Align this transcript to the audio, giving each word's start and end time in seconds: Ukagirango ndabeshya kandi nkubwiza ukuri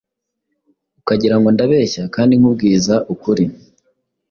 Ukagirango 0.99 1.47
ndabeshya 1.55 2.03
kandi 2.15 2.33
nkubwiza 2.39 2.95
ukuri 3.13 3.45